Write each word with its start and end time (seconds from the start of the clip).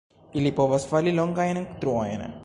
Ili 0.39 0.51
povas 0.59 0.87
fari 0.93 1.13
longajn 1.19 1.61
truojn. 1.85 2.25